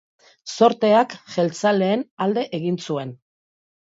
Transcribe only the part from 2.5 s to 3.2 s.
egin zuen.